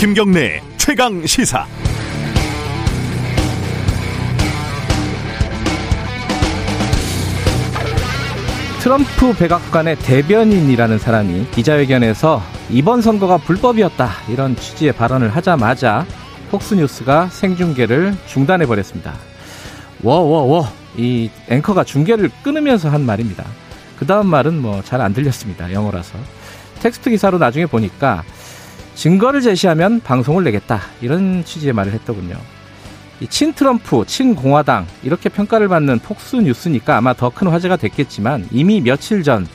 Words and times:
김경래 0.00 0.62
최강 0.78 1.26
시사. 1.26 1.66
트럼프 8.82 9.34
백악관의 9.34 9.96
대변인이라는 9.96 10.98
사람이 10.98 11.48
기자회견에서 11.50 12.42
이번 12.70 13.02
선거가 13.02 13.36
불법이었다 13.36 14.08
이런 14.30 14.56
취지의 14.56 14.92
발언을 14.92 15.28
하자마자 15.36 16.06
폭스뉴스가 16.50 17.28
생중계를 17.28 18.14
중단해 18.26 18.66
버렸습니다. 18.66 19.14
워워워 20.02 20.66
이 20.96 21.30
앵커가 21.48 21.84
중계를 21.84 22.30
끊으면서 22.42 22.88
한 22.88 23.04
말입니다. 23.04 23.44
그 23.98 24.06
다음 24.06 24.28
말은 24.28 24.62
뭐 24.62 24.80
잘 24.82 25.02
안 25.02 25.12
들렸습니다. 25.12 25.70
영어라서 25.72 26.18
텍스트 26.80 27.10
기사로 27.10 27.36
나중에 27.36 27.66
보니까 27.66 28.24
증거를 29.00 29.40
제시하면 29.40 30.00
방송을 30.00 30.44
내겠다 30.44 30.78
이런 31.00 31.42
취지의 31.42 31.72
말을 31.72 31.92
했더군요. 31.94 32.36
친 33.30 33.54
트럼프, 33.54 34.04
친 34.06 34.34
공화당 34.34 34.86
이렇게 35.02 35.30
평가를 35.30 35.68
받는 35.68 36.00
폭스 36.00 36.36
뉴스니까 36.36 36.98
아마 36.98 37.14
더 37.14 37.30
큰 37.30 37.48
화제가 37.48 37.76
됐겠지만 37.76 38.46
이미 38.50 38.82
며칠 38.82 39.22
전 39.22 39.46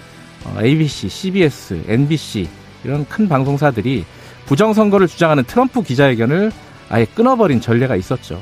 ABC, 0.60 1.10
CBS, 1.10 1.84
NBC 1.88 2.50
이런 2.84 3.06
큰 3.08 3.30
방송사들이 3.30 4.06
부정선거를 4.48 5.08
주장하는 5.08 5.44
트럼프 5.44 5.84
기자회견을 5.84 6.52
아예 6.90 7.06
끊어버린 7.06 7.62
전례가 7.62 7.96
있었죠. 7.96 8.42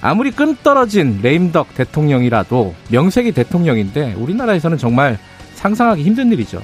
아무리 0.00 0.30
끈떨어진 0.30 1.18
레임덕 1.20 1.74
대통령이라도 1.74 2.76
명색이 2.90 3.32
대통령인데 3.32 4.14
우리나라에서는 4.14 4.78
정말 4.78 5.18
상상하기 5.54 6.04
힘든 6.04 6.30
일이죠. 6.30 6.62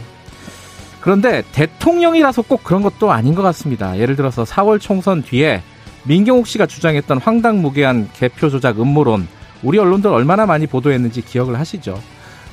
그런데 1.09 1.43
대통령이라서 1.53 2.43
꼭 2.43 2.63
그런 2.63 2.83
것도 2.83 3.11
아닌 3.11 3.35
것 3.35 3.41
같습니다. 3.41 3.99
예를 3.99 4.15
들어서 4.15 4.45
4월 4.45 4.79
총선 4.79 5.23
뒤에 5.23 5.63
민경욱 6.03 6.47
씨가 6.47 6.67
주장했던 6.67 7.17
황당무계한 7.17 8.11
개표 8.13 8.51
조작 8.51 8.79
음모론 8.79 9.27
우리 9.63 9.79
언론들 9.79 10.11
얼마나 10.11 10.45
많이 10.45 10.67
보도했는지 10.67 11.23
기억을 11.23 11.59
하시죠. 11.59 11.99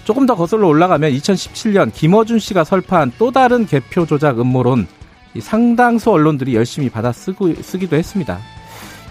조금 0.05 0.25
더 0.25 0.35
거슬러 0.35 0.69
올라가면 0.69 1.11
2017년 1.11 1.93
김어준 1.93 2.39
씨가 2.39 2.63
설파한 2.63 3.11
또 3.17 3.29
다른 3.29 3.65
개표 3.65 4.05
조작 4.05 4.39
음모론 4.39 4.87
상당수 5.37 6.11
언론들이 6.11 6.55
열심히 6.55 6.89
받아 6.89 7.11
쓰고, 7.11 7.55
쓰기도 7.61 7.97
했습니다. 7.97 8.39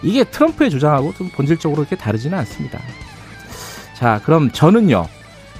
이게 0.02 0.24
트럼프의 0.24 0.70
주장하고 0.70 1.12
좀 1.18 1.28
본질적으로 1.28 1.82
이렇게 1.82 1.96
다르지는 1.96 2.38
않습니다. 2.38 2.80
자, 3.92 4.22
그럼 4.24 4.50
저는요, 4.52 5.06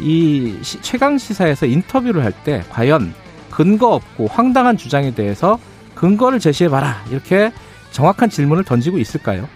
이 0.00 0.56
최강 0.80 1.18
시사에서 1.18 1.66
인터뷰를 1.66 2.24
할 2.24 2.32
때 2.44 2.62
과연 2.70 3.12
근거 3.55 3.94
없고 3.94 4.27
황당한 4.27 4.77
주장에 4.77 5.14
대해서 5.14 5.60
근거를 5.94 6.41
제시해봐라. 6.41 7.05
이렇게 7.10 7.52
정확한 7.92 8.28
질문을 8.28 8.64
던지고 8.64 8.98
있을까요? 8.98 9.48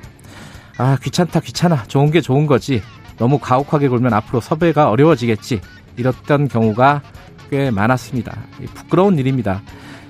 아, 0.76 0.96
귀찮다, 1.02 1.40
귀찮아. 1.40 1.82
좋은 1.88 2.12
게 2.12 2.20
좋은 2.20 2.46
거지. 2.46 2.80
너무 3.16 3.40
가혹하게 3.40 3.88
굴면 3.88 4.12
앞으로 4.14 4.40
섭외가 4.40 4.90
어려워지겠지. 4.90 5.60
이랬던 5.96 6.46
경우가 6.46 7.02
꽤 7.50 7.72
많았습니다. 7.72 8.38
부끄러운 8.74 9.18
일입니다. 9.18 9.62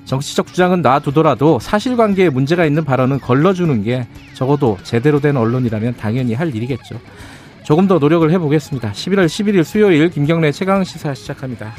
정치적 0.05 0.49
주장은 0.49 0.83
놔두더라도 0.83 1.59
사실관계에 1.59 2.29
문제가 2.29 2.67
있는 2.67 2.85
발언은 2.85 3.21
걸러주는 3.21 3.83
게 3.85 4.07
적어도 4.35 4.77
제대로 4.83 5.19
된 5.21 5.39
언론이라면 5.39 5.97
당연히 5.97 6.35
할 6.35 6.55
일이겠죠. 6.55 7.01
조금 7.63 7.89
더 7.89 7.99
노력을 7.99 8.31
해보겠습니다. 8.31 8.93
11월 8.93 9.27
11일 9.27 9.65
수요일 9.65 10.11
김경래 10.11 10.53
최강 10.53 10.85
시사 10.85 11.15
시작합니다. 11.15 11.73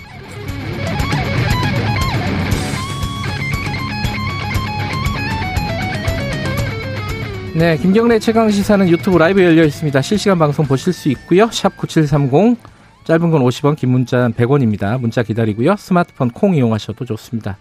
네, 7.56 7.78
김경래 7.78 8.20
최강 8.20 8.52
시사는 8.52 8.88
유튜브 8.90 9.18
라이브 9.18 9.44
열려 9.44 9.64
있습니다. 9.66 10.02
실시간 10.04 10.38
방송 10.38 10.66
보실 10.66 10.94
수 10.94 11.10
있고요. 11.10 11.50
샵 11.52 11.76
9730 11.78 12.58
짧은 13.06 13.32
건 13.32 13.42
50원, 13.42 13.76
긴 13.76 13.90
문자는 13.90 14.34
100원입니다. 14.34 15.00
문자 15.02 15.24
기다리고요. 15.24 15.76
스마트폰 15.76 16.30
콩 16.30 16.56
이용하셔도 16.56 17.06
좋습니다. 17.06 17.58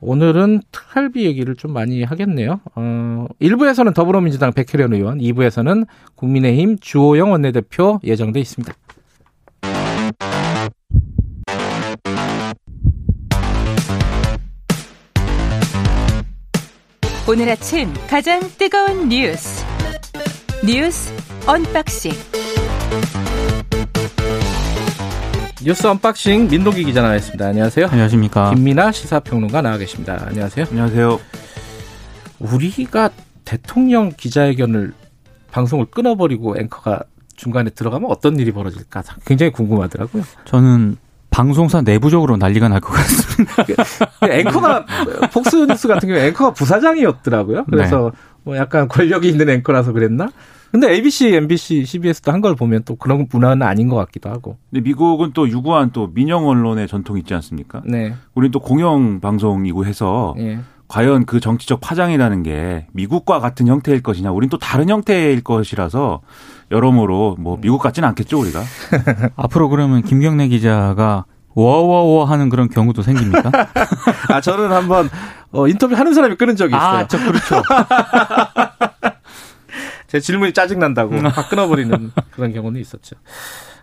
오늘은 0.00 0.60
특활비 0.70 1.24
얘기를 1.24 1.56
좀 1.56 1.72
많이 1.72 2.04
하겠네요. 2.04 2.60
어, 2.74 3.26
1부에서는 3.40 3.94
더불어민주당 3.94 4.52
백혜련 4.52 4.92
의원, 4.92 5.18
2부에서는 5.18 5.86
국민의힘 6.16 6.78
주호영 6.78 7.32
원내대표 7.32 8.00
예정돼 8.04 8.40
있습니다. 8.40 8.74
오늘 17.26 17.48
아침 17.48 17.90
가장 18.06 18.38
뜨거운 18.58 19.08
뉴스 19.08 19.64
뉴스 20.62 21.10
언박싱 21.46 22.12
뉴스 25.62 25.86
언박싱 25.86 26.48
민동기 26.48 26.84
기자 26.84 27.00
나와 27.00 27.16
있습니다. 27.16 27.46
안녕하세요. 27.46 27.86
안녕하십니까. 27.86 28.50
김민아 28.54 28.92
시사평론가 28.92 29.62
나와 29.62 29.78
계십니다. 29.78 30.22
안녕하세요. 30.26 30.66
안녕하세요. 30.68 31.18
우리가 32.40 33.08
대통령 33.46 34.12
기자회견을 34.14 34.92
방송을 35.50 35.86
끊어버리고 35.86 36.58
앵커가 36.58 37.04
중간에 37.36 37.70
들어가면 37.70 38.10
어떤 38.10 38.38
일이 38.38 38.52
벌어질까 38.52 39.02
굉장히 39.24 39.50
궁금하더라고요. 39.50 40.24
저는 40.44 40.98
방송사 41.34 41.80
내부적으로 41.82 42.36
난리가 42.36 42.68
날 42.68 42.80
것 42.80 42.92
같습니다. 42.92 43.64
앵커가 44.30 44.86
폭스뉴스 45.32 45.88
같은 45.88 46.08
경우에 46.08 46.28
앵커가 46.28 46.52
부사장이었더라고요. 46.52 47.64
그래서 47.68 48.12
네. 48.14 48.20
뭐 48.44 48.56
약간 48.56 48.86
권력이 48.86 49.28
있는 49.28 49.48
앵커라서 49.48 49.92
그랬나? 49.92 50.28
근데 50.70 50.90
ABC, 50.92 51.34
MBC, 51.34 51.84
CBS도 51.86 52.30
한 52.32 52.40
걸 52.40 52.54
보면 52.54 52.82
또 52.84 52.94
그런 52.96 53.26
문화는 53.30 53.66
아닌 53.66 53.88
것 53.88 53.96
같기도 53.96 54.28
하고. 54.30 54.58
근데 54.70 54.82
미국은 54.82 55.30
또 55.34 55.48
유구한 55.48 55.90
또 55.92 56.10
민영 56.14 56.46
언론의 56.46 56.86
전통이 56.88 57.20
있지 57.20 57.34
않습니까? 57.34 57.82
네. 57.84 58.14
우리는 58.34 58.50
또 58.52 58.60
공영 58.60 59.20
방송이고 59.20 59.86
해서 59.86 60.34
네. 60.36 60.58
과연 60.88 61.26
그 61.26 61.40
정치적 61.40 61.80
파장이라는 61.80 62.42
게 62.44 62.86
미국과 62.92 63.40
같은 63.40 63.66
형태일 63.66 64.02
것이냐, 64.02 64.30
우린 64.30 64.50
또 64.50 64.58
다른 64.58 64.88
형태일 64.88 65.42
것이라서 65.42 66.20
여러모로 66.70 67.36
뭐 67.38 67.58
미국 67.60 67.78
같지는 67.78 68.08
않겠죠 68.10 68.40
우리가. 68.40 68.62
앞으로 69.36 69.68
그러면 69.68 70.02
김경래 70.02 70.48
기자가 70.48 71.24
워워워 71.54 72.24
하는 72.24 72.48
그런 72.48 72.68
경우도 72.68 73.02
생깁니까? 73.02 73.50
아 74.28 74.40
저는 74.40 74.72
한번 74.72 75.08
어, 75.52 75.68
인터뷰 75.68 75.94
하는 75.94 76.14
사람이 76.14 76.36
끊은 76.36 76.56
적이 76.56 76.74
있어요. 76.74 76.82
아, 76.82 77.06
저 77.06 77.18
그렇죠. 77.18 77.62
제 80.08 80.20
질문이 80.20 80.52
짜증 80.52 80.78
난다고 80.78 81.20
다 81.22 81.48
끊어버리는 81.48 82.12
그런 82.32 82.52
경우는 82.52 82.80
있었죠. 82.80 83.16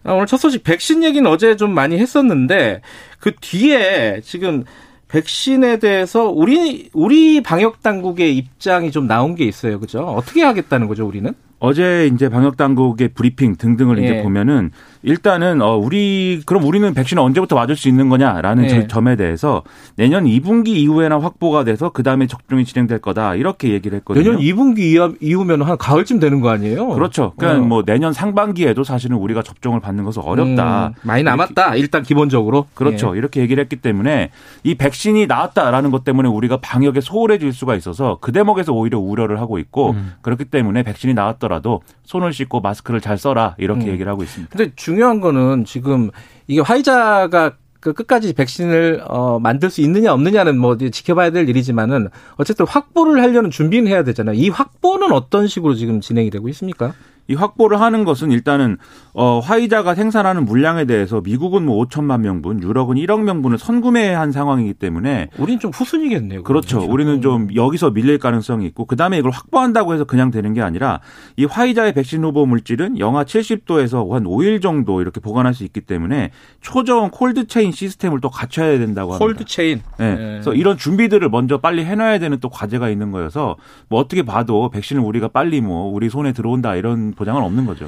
아, 0.04 0.14
오늘 0.14 0.26
첫 0.26 0.38
소식 0.38 0.64
백신 0.64 1.04
얘기는 1.04 1.30
어제 1.30 1.56
좀 1.56 1.74
많이 1.74 1.98
했었는데 1.98 2.82
그 3.20 3.34
뒤에 3.40 4.22
지금 4.24 4.64
백신에 5.08 5.80
대해서 5.80 6.30
우리 6.30 6.90
우리 6.94 7.42
방역 7.42 7.82
당국의 7.82 8.36
입장이 8.38 8.92
좀 8.92 9.08
나온 9.08 9.36
게 9.36 9.46
있어요. 9.46 9.80
그죠? 9.80 10.00
어떻게 10.04 10.42
하겠다는 10.44 10.88
거죠, 10.88 11.06
우리는? 11.06 11.34
어제 11.62 12.10
이제 12.12 12.28
방역 12.28 12.58
당국의 12.58 13.10
브리핑 13.10 13.56
등등을 13.56 14.00
예. 14.00 14.04
이제 14.04 14.24
보면은 14.24 14.72
일단은 15.04 15.62
어 15.62 15.76
우리 15.76 16.42
그럼 16.46 16.64
우리는 16.64 16.94
백신을 16.94 17.22
언제부터 17.22 17.56
맞을 17.56 17.76
수 17.76 17.90
있는 17.90 18.10
거냐라는 18.10 18.64
예. 18.66 18.88
점에 18.88 19.16
대해서 19.16 19.64
내년 19.96 20.26
2분기 20.26 20.70
이후에나 20.70 21.20
확보가 21.20 21.64
돼서 21.64 21.90
그다음에 21.90 22.28
접종이 22.28 22.66
진행될 22.66 23.00
거다 23.00 23.36
이렇게 23.36 23.70
얘기를 23.70 23.98
했거든요. 24.00 24.24
내년 24.24 24.42
2분기 24.42 25.18
이후면 25.22 25.62
한 25.64 25.78
가을쯤 25.78 26.20
되는 26.20 26.42
거 26.42 26.50
아니에요? 26.50 26.90
그렇죠. 26.90 27.34
그러니까 27.38 27.64
어. 27.64 27.68
뭐 27.68 27.84
내년 27.84 28.14
상반기에도 28.14 28.84
사실은 28.84 29.18
우리가 29.18 29.44
접종을 29.44 29.80
받는 29.80 30.04
것은 30.04 30.22
어렵다. 30.22 30.88
음, 30.88 30.94
많이 31.02 31.24
남았다. 31.24 31.76
일단 31.76 32.04
기본적으로. 32.04 32.68
그렇죠. 32.74 33.14
예. 33.16 33.18
이렇게 33.18 33.42
얘기를 33.42 33.62
했기 33.62 33.76
때문에 33.76 34.30
이 34.64 34.76
백신이 34.76 35.28
나왔다라는 35.28 35.92
것 35.92 36.04
때문에 36.04 36.30
우리가 36.30 36.58
방역에 36.58 37.02
소홀해질 37.02 37.54
수가 37.54 37.76
있어서 37.76 38.18
그 38.22 38.32
대목에서 38.32 38.74
오히려 38.74 39.00
우려를 39.00 39.40
하고 39.40 39.58
있고 39.58 39.92
음. 39.92 40.14
그렇기 40.22 40.46
때문에 40.46 40.84
백신이 40.84 41.14
나왔더라도 41.14 41.82
손을 42.04 42.34
씻고 42.34 42.62
마스크를 42.62 43.02
잘 43.02 43.18
써라 43.18 43.56
이렇게 43.58 43.86
음. 43.86 43.88
얘기를 43.88 44.12
하고 44.12 44.24
있습니다. 44.24 44.56
근데 44.56 44.72
중요한 44.92 45.22
거는 45.22 45.64
지금 45.64 46.12
이게 46.48 46.60
화이자가 46.60 47.54
그 47.80 47.94
끝까지 47.94 48.34
백신을 48.34 49.02
어 49.08 49.40
만들 49.40 49.70
수 49.70 49.82
있느냐 49.82 50.14
없느냐는 50.14 50.58
뭐 50.58 50.78
지켜봐야 50.78 51.32
될 51.32 51.48
일이지만은 51.50 52.10
어쨌든 52.36 52.68
확보를 52.68 53.24
하려는 53.24 53.50
준비는 53.50 53.90
해야 53.90 54.04
되잖아요. 54.04 54.36
이 54.36 54.50
확보는 54.50 55.14
어떤 55.14 55.48
식으로 55.48 55.74
지금 55.76 56.02
진행이 56.02 56.30
되고 56.30 56.48
있습니까? 56.50 56.94
이 57.28 57.34
확보를 57.34 57.80
하는 57.80 58.04
것은 58.04 58.32
일단은 58.32 58.78
어 59.14 59.40
화이자가 59.40 59.96
생산하는 59.96 60.46
물량에 60.46 60.86
대해서 60.86 61.22
미국은 61.22 61.66
뭐 61.66 61.84
5천만 61.86 62.22
명분, 62.22 62.62
유럽은 62.62 62.96
1억 62.98 63.22
명분을 63.24 63.58
선구매한 63.58 64.32
상황이기 64.32 64.74
때문에 64.76 65.30
우리는 65.38 65.60
좀 65.60 65.72
후순이겠네요. 65.72 66.44
그렇죠. 66.44 66.80
그렇죠. 66.80 66.92
우리는 66.94 67.22
좀 67.22 67.50
여기서 67.56 67.92
밀릴 67.92 68.20
가능성이 68.20 68.66
있고 68.68 68.86
그다음에 68.86 69.18
이걸 69.18 69.32
확보한다고 69.32 69.94
해서 69.94 70.04
그냥 70.06 70.32
되는 70.32 70.54
게 70.54 70.62
아니라 70.62 71.00
이 71.38 71.46
화이자의 71.46 71.94
백신 71.94 72.24
후보 72.24 72.46
물질은 72.46 73.00
영하 73.00 73.24
70도에서 73.24 74.10
한 74.12 74.24
5일 74.24 74.62
정도 74.62 75.02
이렇게 75.02 75.20
보관할 75.20 75.54
수 75.54 75.64
있기 75.64 75.82
때문에 75.82 76.32
초저온 76.62 77.12
콜드 77.12 77.48
체인 77.48 77.72
시스템을 77.72 78.22
또 78.22 78.30
갖춰야 78.30 78.78
된다고 78.78 79.14
합니다. 79.14 79.26
콜드 79.26 79.46
체인. 79.46 79.82
네. 79.98 80.16
네. 80.16 80.16
그래서 80.16 80.54
이런 80.54 80.78
준비들을 80.78 81.28
먼저 81.30 81.60
빨리 81.60 81.84
해놔야 81.86 82.20
되는 82.20 82.40
또 82.40 82.50
과제가 82.50 82.90
있는 82.90 83.12
거여서 83.12 83.58
뭐 83.90 84.00
어떻게 84.00 84.24
봐도 84.24 84.70
백신을 84.70 85.02
우리가 85.02 85.30
빨리 85.30 85.62
뭐 85.62 85.92
우리 85.92 86.10
손에 86.10 86.34
들어온다 86.34 86.76
이런 86.76 87.11
보장은 87.14 87.42
없는 87.42 87.66
거죠. 87.66 87.88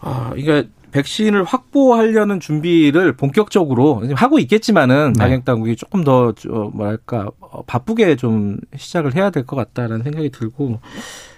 아, 0.00 0.30
그러니까 0.34 0.68
백신을 0.92 1.42
확보하려는 1.44 2.38
준비를 2.38 3.14
본격적으로 3.16 4.02
하고 4.14 4.38
있겠지만은 4.38 5.14
네. 5.14 5.24
방역 5.24 5.44
당국이 5.44 5.74
조금 5.76 6.04
더 6.04 6.32
뭐랄까 6.72 7.30
어, 7.40 7.62
바쁘게 7.64 8.14
좀 8.16 8.58
시작을 8.76 9.14
해야 9.16 9.30
될 9.30 9.44
것 9.44 9.56
같다라는 9.56 10.04
생각이 10.04 10.30
들고 10.30 10.78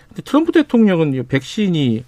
근데 0.09 0.23
트럼프 0.25 0.53
대통령은 0.53 1.25
백신이 1.29 2.05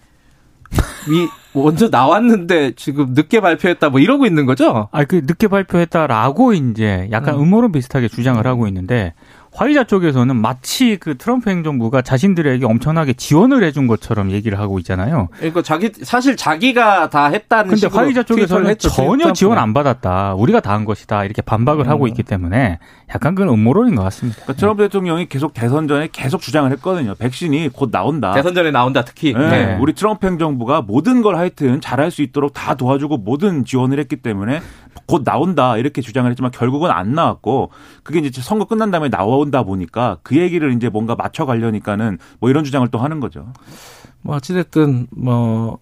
미 1.08 1.28
먼저 1.54 1.88
나왔는데 1.88 2.72
지금 2.76 3.14
늦게 3.14 3.40
발표했다 3.40 3.88
뭐 3.88 4.00
이러고 4.00 4.26
있는 4.26 4.44
거죠? 4.44 4.88
아, 4.92 5.04
그 5.04 5.22
늦게 5.24 5.48
발표했다라고 5.48 6.52
이제 6.52 7.08
약간 7.10 7.36
음. 7.36 7.40
음모론 7.44 7.72
비슷하게 7.72 8.08
주장을 8.08 8.46
하고 8.46 8.66
있는데 8.68 9.14
화이자 9.52 9.84
쪽에서는 9.84 10.34
마치 10.36 10.96
그 10.96 11.18
트럼프 11.18 11.50
행정부가 11.50 12.00
자신들에게 12.02 12.64
엄청나게 12.64 13.12
지원을 13.12 13.62
해준 13.64 13.86
것처럼 13.86 14.30
얘기를 14.30 14.58
하고 14.58 14.78
있잖아요. 14.78 15.28
그러니까 15.36 15.62
자기 15.62 15.90
사실 16.02 16.36
자기가 16.36 17.10
다 17.10 17.26
했다는 17.26 17.74
근데 17.74 17.88
화이자 17.88 18.22
쪽에서는 18.22 18.70
했죠, 18.70 18.88
전혀 18.88 19.32
지원 19.32 19.58
안 19.58 19.74
받았다. 19.74 20.34
우리가 20.34 20.60
다 20.60 20.78
한 20.78 20.84
것이다. 20.84 21.24
이렇게 21.24 21.42
반박을 21.42 21.86
음. 21.86 21.90
하고 21.90 22.06
있기 22.06 22.22
때문에 22.22 22.78
약간 23.12 23.34
그건 23.34 23.52
음모론인 23.52 23.96
것 23.96 24.02
같습니다. 24.04 24.38
그러니까 24.42 24.60
트럼프 24.60 24.82
대통령이 24.84 25.28
계속 25.28 25.52
대선 25.54 25.88
전에 25.88 26.08
계속 26.12 26.40
주장을 26.40 26.70
했거든요. 26.72 27.14
백신이 27.16 27.70
곧 27.72 27.90
나온다. 27.90 28.32
대선 28.32 28.54
전에 28.54 28.70
나온다 28.70 29.02
특히. 29.02 29.32
네. 29.32 29.48
네. 29.48 29.78
우리 29.80 29.92
트럼프 29.94 30.26
행정부가 30.26 30.82
모든 30.82 31.20
걸 31.22 31.36
하여튼 31.36 31.80
잘할 31.80 32.10
수 32.12 32.22
있도록 32.22 32.52
다 32.52 32.74
도와주고 32.74 33.16
모든 33.18 33.64
지원을 33.64 33.98
했기 33.98 34.16
때문에 34.16 34.60
곧 35.06 35.22
나온다 35.24 35.76
이렇게 35.78 36.02
주장을 36.02 36.30
했지만 36.30 36.50
결국은 36.50 36.90
안 36.90 37.14
나왔고 37.14 37.70
그게 38.02 38.20
이제 38.20 38.40
선거 38.42 38.66
끝난 38.66 38.90
다음에 38.90 39.08
나 39.08 39.24
온다 39.38 39.62
보니까 39.62 40.18
그 40.22 40.36
얘기를 40.36 40.72
이제 40.72 40.88
뭔가 40.88 41.14
맞춰 41.14 41.46
가려니까는 41.46 42.18
뭐 42.40 42.50
이런 42.50 42.64
주장을 42.64 42.86
또 42.88 42.98
하는 42.98 43.20
거죠. 43.20 43.52
뭐 44.22 44.36
어찌됐든 44.36 45.08
뭐 45.10 45.78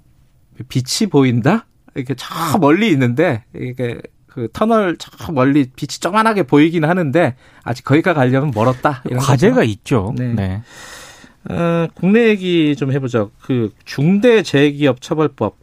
빛이 0.68 1.08
보인다 1.10 1.66
이렇게 1.94 2.14
저 2.14 2.58
멀리 2.58 2.90
있는데 2.90 3.44
이게 3.54 4.00
그 4.26 4.48
터널 4.52 4.96
저 4.98 5.32
멀리 5.32 5.64
빛이 5.64 5.98
쪼만하게 6.00 6.42
보이긴 6.42 6.84
하는데 6.84 7.36
아직 7.62 7.84
거기가 7.84 8.12
가려면 8.12 8.52
멀었다. 8.54 9.02
이런 9.06 9.18
과제가 9.20 9.56
거죠? 9.56 9.70
있죠. 9.70 10.14
네. 10.16 10.34
네. 10.34 10.62
어, 11.48 11.88
국내 11.94 12.28
얘기 12.28 12.74
좀 12.76 12.92
해보죠. 12.92 13.30
그 13.40 13.72
중대재해기업 13.84 15.00
처벌법 15.00 15.56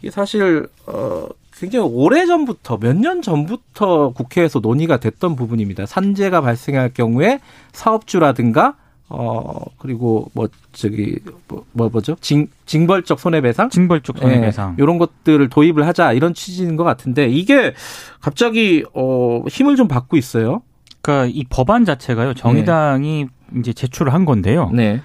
이게 0.00 0.10
사실 0.10 0.66
어 0.86 1.28
굉장히 1.60 1.88
오래 1.92 2.26
전부터 2.26 2.78
몇 2.78 2.96
년 2.96 3.22
전부터 3.22 4.12
국회에서 4.14 4.60
논의가 4.60 4.96
됐던 4.98 5.36
부분입니다. 5.36 5.86
산재가 5.86 6.40
발생할 6.40 6.90
경우에 6.94 7.40
사업주라든가 7.72 8.74
어 9.08 9.64
그리고 9.78 10.30
뭐 10.34 10.48
저기 10.72 11.18
뭐, 11.48 11.64
뭐 11.72 11.88
뭐죠 11.88 12.16
징 12.20 12.46
징벌적 12.66 13.18
손해배상 13.18 13.68
징벌적 13.70 14.18
손해배상 14.18 14.76
네, 14.76 14.82
이런 14.82 14.98
것들을 14.98 15.48
도입을 15.48 15.84
하자 15.86 16.12
이런 16.12 16.32
취지인 16.32 16.76
것 16.76 16.84
같은데 16.84 17.28
이게 17.28 17.74
갑자기 18.20 18.84
어 18.94 19.42
힘을 19.48 19.74
좀 19.76 19.88
받고 19.88 20.16
있어요. 20.16 20.62
그러니까 21.02 21.32
이 21.34 21.44
법안 21.50 21.84
자체가요 21.84 22.34
정의당이 22.34 23.26
네. 23.50 23.60
이제 23.60 23.72
제출을 23.72 24.14
한 24.14 24.24
건데요. 24.24 24.70
네. 24.72 25.00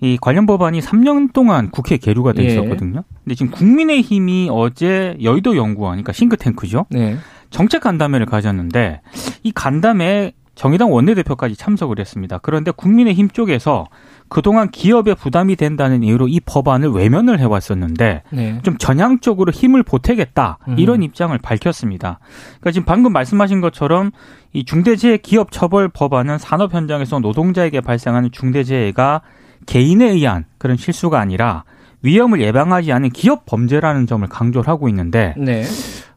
이 0.00 0.18
관련 0.20 0.46
법안이 0.46 0.80
3년 0.80 1.32
동안 1.32 1.70
국회에 1.70 1.98
계류가 1.98 2.32
돼 2.32 2.44
예. 2.44 2.46
있었거든요. 2.48 2.98
예. 2.98 3.14
근데 3.24 3.34
지금 3.34 3.52
국민의힘이 3.52 4.48
어제 4.50 5.16
여의도 5.22 5.56
연구원, 5.56 5.92
그러니까 5.92 6.12
싱크탱크죠. 6.12 6.86
네. 6.90 7.16
정책 7.50 7.82
간담회를 7.82 8.26
가졌는데 8.26 9.00
이 9.42 9.52
간담회에 9.52 10.32
정의당 10.54 10.92
원내대표까지 10.92 11.56
참석을 11.56 11.98
했습니다. 11.98 12.38
그런데 12.38 12.70
국민의힘 12.70 13.30
쪽에서 13.30 13.86
그동안 14.28 14.70
기업에 14.70 15.14
부담이 15.14 15.56
된다는 15.56 16.02
이유로 16.02 16.28
이 16.28 16.38
법안을 16.38 16.90
외면을 16.90 17.40
해왔었는데 17.40 18.22
네. 18.30 18.58
좀 18.62 18.76
전향적으로 18.76 19.52
힘을 19.52 19.82
보태겠다 19.82 20.58
이런 20.76 20.98
음. 20.98 21.02
입장을 21.02 21.36
밝혔습니다. 21.38 22.20
그러니까 22.60 22.70
지금 22.72 22.84
방금 22.84 23.12
말씀하신 23.12 23.60
것처럼 23.60 24.10
이 24.52 24.64
중대재해 24.64 25.16
기업 25.16 25.50
처벌 25.50 25.88
법안은 25.88 26.38
산업 26.38 26.74
현장에서 26.74 27.20
노동자에게 27.20 27.80
발생하는 27.80 28.30
중대재해가 28.30 29.22
개인에 29.70 30.10
의한 30.10 30.46
그런 30.58 30.76
실수가 30.76 31.18
아니라 31.20 31.62
위험을 32.02 32.40
예방하지 32.40 32.90
않은 32.90 33.10
기업 33.10 33.46
범죄라는 33.46 34.08
점을 34.08 34.26
강조를 34.26 34.66
하고 34.66 34.88
있는데 34.88 35.32
네. 35.38 35.64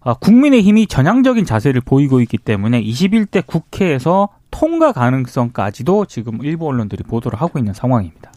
아, 0.02 0.16
국민의힘이 0.16 0.88
전향적인 0.88 1.46
자세를 1.46 1.82
보이고 1.82 2.20
있기 2.22 2.40
때문에 2.40 2.82
21대 2.82 3.46
국회에서 3.46 4.30
통과 4.50 4.92
가능성까지도 4.92 6.06
지금 6.06 6.44
일부 6.44 6.68
언론들이 6.68 7.04
보도를 7.04 7.40
하고 7.40 7.60
있는 7.60 7.74
상황입니다. 7.74 8.32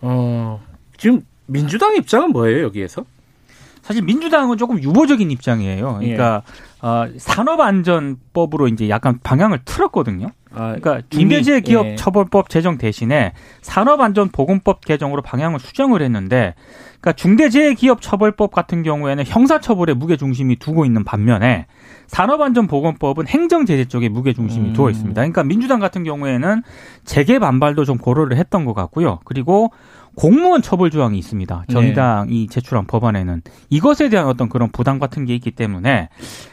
어, 0.00 0.60
지금 0.96 1.22
민주당 1.46 1.94
입장은 1.94 2.30
뭐예요 2.30 2.64
여기에서? 2.64 3.04
사실 3.88 4.04
민주당은 4.04 4.58
조금 4.58 4.82
유보적인 4.82 5.30
입장이에요. 5.30 5.96
그러니까 6.00 6.42
예. 6.44 6.86
어, 6.86 7.08
산업안전법으로 7.16 8.68
이제 8.68 8.90
약간 8.90 9.18
방향을 9.22 9.60
틀었거든요. 9.64 10.26
아, 10.52 10.74
그러니까 10.74 11.00
중대재해 11.08 11.62
기업처벌법 11.62 12.48
예. 12.50 12.52
제정 12.52 12.76
대신에 12.76 13.32
산업안전보건법 13.62 14.84
개정으로 14.84 15.22
방향을 15.22 15.58
수정을 15.58 16.02
했는데, 16.02 16.54
그러니까 17.00 17.12
중대재해 17.14 17.72
기업 17.72 18.02
처벌법 18.02 18.52
같은 18.52 18.82
경우에는 18.82 19.24
형사처벌에 19.26 19.94
무게 19.94 20.18
중심이 20.18 20.56
두고 20.56 20.84
있는 20.84 21.02
반면에 21.02 21.64
산업안전보건법은 22.08 23.28
행정제재 23.28 23.84
쪽에 23.86 24.08
무게 24.08 24.32
중심이 24.32 24.70
음. 24.70 24.72
두어 24.72 24.90
있습니다. 24.90 25.20
그러니까 25.20 25.44
민주당 25.44 25.78
같은 25.78 26.04
경우에는 26.04 26.62
재개 27.04 27.38
반발도 27.38 27.84
좀 27.84 27.98
고려를 27.98 28.36
했던 28.36 28.64
것 28.64 28.74
같고요. 28.74 29.20
그리고 29.24 29.70
공무원 30.16 30.62
처벌 30.62 30.90
조항이 30.90 31.16
있습니다. 31.18 31.64
정의당이 31.70 32.46
네. 32.46 32.46
제출한 32.50 32.86
법안에는 32.86 33.42
이것에 33.70 34.08
대한 34.08 34.26
어떤 34.26 34.48
그런 34.48 34.70
부담 34.72 34.98
같은 34.98 35.26
게 35.26 35.34
있기 35.36 35.52
때문에 35.52 36.08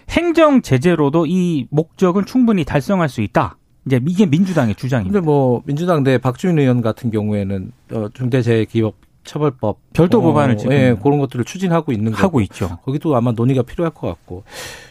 행정 0.09 0.61
제재로도 0.61 1.25
이 1.25 1.67
목적은 1.71 2.25
충분히 2.25 2.63
달성할 2.63 3.09
수 3.09 3.21
있다. 3.21 3.57
이제 3.87 3.99
이게 4.07 4.25
민주당의 4.25 4.75
주장입니다. 4.75 5.13
근데 5.13 5.25
뭐 5.25 5.61
민주당 5.65 6.03
내 6.03 6.17
박주민 6.17 6.59
의원 6.59 6.81
같은 6.81 7.09
경우에는 7.09 7.71
어, 7.93 8.07
중대재해기업 8.13 8.95
처벌법 9.23 9.79
별도 9.93 10.21
법안을 10.21 10.57
지금 10.57 10.71
예, 10.73 10.95
그런 11.01 11.17
것들을 11.19 11.45
추진하고 11.45 11.91
있는 11.91 12.13
하고 12.13 12.23
거고. 12.23 12.41
있죠. 12.41 12.77
거기도 12.85 13.15
아마 13.15 13.31
논의가 13.31 13.63
필요할 13.63 13.91
것 13.93 14.07
같고. 14.07 14.43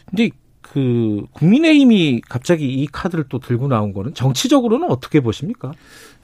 근데 0.05 0.29
그 0.75 1.25
국민의힘이 1.31 2.19
갑자기 2.27 2.67
이 2.67 2.85
카드를 2.85 3.29
또 3.29 3.39
들고 3.39 3.69
나온 3.69 3.93
거는 3.93 4.13
정치적으로는 4.13 4.91
어떻게 4.91 5.21
보십니까? 5.21 5.71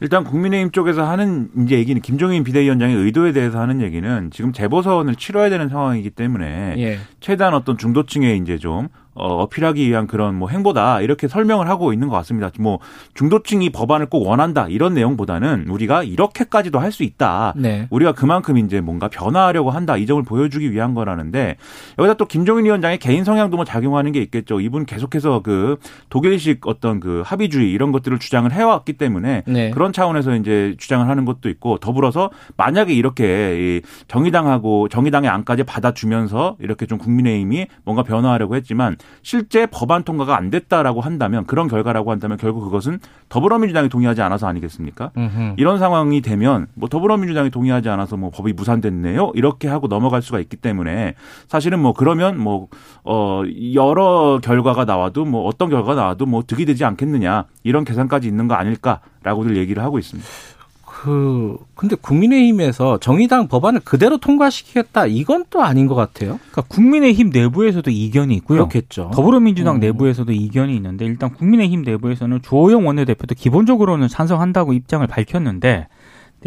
일단 0.02 0.24
국민의힘 0.24 0.72
쪽에서 0.72 1.08
하는 1.08 1.50
이제 1.64 1.78
얘기는 1.78 2.02
김종인 2.02 2.44
비대위원장의 2.44 2.96
의도에 2.96 3.32
대해서 3.34 3.60
하는 3.60 3.82
얘기는 3.82 4.32
지금 4.32 4.52
재보선을 4.52 5.16
치러야 5.16 5.50
되는 5.50 5.70
상황이기 5.70 6.10
때문에 6.10 6.76
예. 6.80 6.98
최대한 7.20 7.54
어떤 7.54 7.78
중도층에 7.78 8.36
이제 8.36 8.58
좀 8.58 8.90
어, 9.14 9.44
어필하기 9.44 9.86
위한 9.90 10.08
그런 10.08 10.36
뭐 10.36 10.48
행보다 10.48 11.02
이렇게 11.02 11.28
설명을 11.28 11.68
하고 11.68 11.92
있는 11.92 12.08
것 12.08 12.16
같습니다. 12.16 12.50
뭐 12.60 12.80
중도층이 13.14 13.70
법안을 13.72 14.06
꼭 14.06 14.26
원한다 14.26 14.68
이런 14.70 14.94
내용보다는 14.94 15.68
우리가 15.68 16.04
이렇게까지도 16.04 16.80
할 16.80 16.92
수 16.92 17.04
있다. 17.04 17.54
네. 17.56 17.88
우리가 17.90 18.12
그만큼 18.12 18.58
이제 18.58 18.82
뭔가 18.82 19.08
변화하려고 19.08 19.72
한다 19.72 19.96
이 19.96 20.06
점을 20.06 20.22
보여주기 20.24 20.74
위한 20.74 20.94
거라는데 20.94 21.56
여기다 21.98 22.16
또 22.16 22.26
김종인 22.26 22.66
위원장의 22.66 22.98
개인 22.98 23.24
성향도 23.24 23.56
뭐 23.56 23.64
작용하는 23.64 24.12
게 24.12 24.22
있겠죠. 24.24 24.60
이분 24.60 24.86
계속해서 24.86 25.42
그 25.42 25.78
독일식 26.10 26.68
어떤 26.68 27.00
그 27.00 27.24
합의주의 27.26 27.72
이런 27.72 27.94
것들을 27.94 28.20
주장을 28.20 28.52
해왔기 28.52 28.94
때문에 28.94 29.44
네. 29.48 29.70
그런 29.72 29.91
차원에서 29.92 30.36
이제 30.36 30.76
주장을 30.78 31.08
하는 31.08 31.26
것도 31.26 31.50
있고 31.50 31.78
더불어서 31.78 32.30
만약에 32.58 32.94
이렇게 32.94 33.82
정의당하고 34.08 34.88
정의당의 34.88 35.30
안까지 35.30 35.64
받아주면서 35.64 36.58
이렇게 36.60 36.86
좀 36.86 36.98
국민의힘이 36.98 37.68
뭔가 37.84 38.04
변화하려고 38.04 38.56
했지만 38.56 38.98
실제 39.22 39.66
법안 39.66 40.04
통과가 40.04 40.38
안 40.38 40.50
됐다라고 40.50 41.02
한다면 41.02 41.46
그런 41.46 41.68
결과라고 41.68 42.12
한다면 42.12 42.38
결국 42.38 42.62
그것은 42.62 43.00
더불어민주당이 43.30 43.90
동의하지 43.90 44.22
않아서 44.22 44.48
아니겠습니까? 44.48 45.12
으흠. 45.18 45.56
이런 45.58 45.80
상황이 45.80 46.22
되면 46.22 46.68
뭐 46.74 46.90
더불어민주당이 46.90 47.50
동의하지 47.50 47.90
않아서 47.90 48.18
뭐 48.18 48.30
법이 48.30 48.54
무산됐네요 48.54 49.32
이렇게 49.36 49.68
하고 49.68 49.88
넘어갈 49.88 50.22
수가 50.22 50.40
있기 50.40 50.58
때문에 50.58 51.16
사실은 51.48 51.80
뭐 51.80 51.94
그러면 51.94 52.40
뭐 52.40 52.68
어 53.04 53.44
여러 53.74 54.40
결과가 54.44 54.86
나와도 54.86 55.26
뭐 55.26 55.46
어떤 55.48 55.70
결과가 55.70 55.96
나와도 55.96 56.26
뭐 56.26 56.44
득이 56.46 56.66
되지 56.66 56.86
않겠느냐 56.86 57.46
이런 57.64 57.84
계산까지 57.84 58.28
있는 58.28 58.48
거 58.48 58.54
아닐까 58.54 59.00
라고들 59.24 59.58
얘기를 59.58 59.84
하고 59.84 60.00
있습니다. 60.00 60.28
그 61.02 61.58
근데 61.74 61.96
국민의힘에서 61.96 63.00
정의당 63.00 63.48
법안을 63.48 63.80
그대로 63.84 64.18
통과시키겠다 64.18 65.08
이건 65.08 65.46
또 65.50 65.64
아닌 65.64 65.88
것 65.88 65.96
같아요. 65.96 66.40
그러니까 66.52 66.62
국민의힘 66.68 67.32
내부에서도 67.32 67.90
이견이 67.90 68.36
있고요. 68.36 68.68
그렇겠죠. 68.68 69.10
더불어민주당 69.12 69.78
음. 69.78 69.80
내부에서도 69.80 70.32
이견이 70.32 70.76
있는데 70.76 71.06
일단 71.06 71.34
국민의힘 71.34 71.82
내부에서는 71.82 72.44
주호영 72.44 72.86
원내대표도 72.86 73.34
기본적으로는 73.34 74.10
찬성한다고 74.10 74.74
입장을 74.74 75.06
밝혔는데 75.08 75.88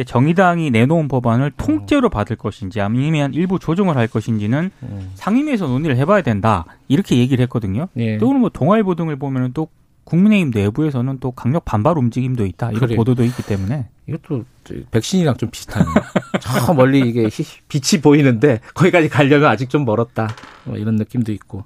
정의당이 0.06 0.70
내놓은 0.70 1.08
법안을 1.08 1.52
통째로 1.56 2.08
받을 2.08 2.36
것인지 2.36 2.80
아니면 2.80 3.34
일부 3.34 3.58
조정을 3.58 3.96
할 3.96 4.06
것인지는 4.06 4.70
음. 4.84 5.10
상임위에서 5.14 5.66
논의를 5.66 5.96
해봐야 5.96 6.22
된다 6.22 6.64
이렇게 6.86 7.18
얘기를 7.18 7.42
했거든요. 7.42 7.88
예. 7.96 8.18
또뭐 8.18 8.50
동아일보 8.50 8.94
등을 8.94 9.16
보면은 9.16 9.50
또 9.52 9.68
국민의힘 10.04 10.50
내부에서는 10.54 11.18
또 11.20 11.30
강력 11.30 11.64
반발 11.64 11.98
움직임도 11.98 12.46
있다 12.46 12.70
이런 12.70 12.80
그래. 12.80 12.96
보도도 12.96 13.24
있기 13.24 13.42
때문에 13.42 13.88
이것도 14.06 14.44
백신이랑 14.90 15.36
좀 15.36 15.50
비슷하네요. 15.50 15.94
저 16.40 16.74
멀리 16.74 17.08
이게 17.08 17.28
빛이 17.68 18.00
보이는데 18.02 18.60
거기까지 18.74 19.08
가려면 19.08 19.50
아직 19.50 19.70
좀 19.70 19.84
멀었다 19.84 20.28
뭐 20.64 20.76
이런 20.76 20.96
느낌도 20.96 21.32
있고 21.32 21.64